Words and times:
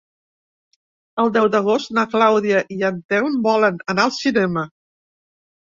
El 1.23 1.29
deu 1.35 1.49
d'agost 1.57 1.93
na 1.97 2.05
Clàudia 2.15 2.63
i 2.79 2.79
en 2.91 2.97
Telm 3.15 3.39
volen 3.49 3.79
anar 3.95 4.07
al 4.11 4.15
cinema. 4.23 4.69